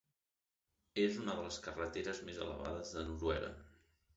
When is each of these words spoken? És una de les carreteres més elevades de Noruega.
És 1.03 1.19
una 1.25 1.35
de 1.39 1.43
les 1.49 1.59
carreteres 1.67 2.23
més 2.31 2.41
elevades 2.47 2.95
de 2.97 3.05
Noruega. 3.11 3.53